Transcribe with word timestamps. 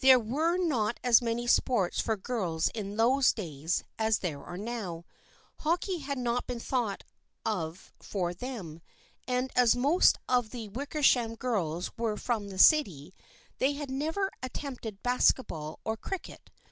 There 0.00 0.18
were 0.18 0.56
not 0.56 0.98
as 1.04 1.22
many 1.22 1.46
sports 1.46 2.00
for 2.00 2.16
girls 2.16 2.66
in 2.74 2.96
those 2.96 3.32
days 3.32 3.84
as 4.00 4.18
there 4.18 4.42
are 4.42 4.56
now. 4.58 5.04
Hockey 5.60 5.98
had 5.98 6.18
not 6.18 6.44
been 6.48 6.58
thought 6.58 7.04
of 7.44 7.92
for 8.00 8.34
them, 8.34 8.82
and 9.28 9.52
as 9.54 9.76
most 9.76 10.18
of 10.28 10.50
the 10.50 10.66
THE 10.66 10.66
FRIENDSHIP 10.66 10.66
OF 10.66 10.66
ANNE 10.66 10.70
81 10.70 10.80
Wickersham 11.30 11.34
girls 11.36 11.90
were 11.96 12.16
from 12.16 12.48
the 12.48 12.58
city 12.58 13.14
they 13.58 13.74
had 13.74 13.90
never 13.92 14.32
attempted 14.42 15.04
baseball 15.04 15.78
or 15.84 15.96
cricket. 15.96 16.50